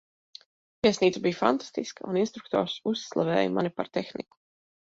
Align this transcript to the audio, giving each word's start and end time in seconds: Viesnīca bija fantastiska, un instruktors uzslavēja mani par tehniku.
Viesnīca 0.85 1.21
bija 1.25 1.39
fantastiska, 1.41 2.05
un 2.13 2.19
instruktors 2.23 2.79
uzslavēja 2.93 3.55
mani 3.59 3.73
par 3.77 3.93
tehniku. 4.01 4.43